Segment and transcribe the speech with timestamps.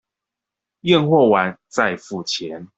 [0.81, 2.67] 驗貨完再付錢